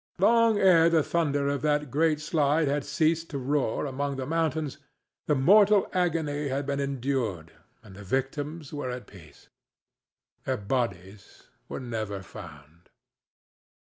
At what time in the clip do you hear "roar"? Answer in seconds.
3.37-3.85